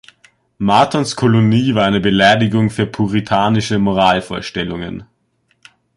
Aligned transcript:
Mortons 0.57 1.15
Kolonie 1.15 1.75
war 1.75 1.85
eine 1.85 1.99
Beleidigung 1.99 2.71
für 2.71 2.87
puritanische 2.87 3.77
Moralvorstellungen. 3.77 5.05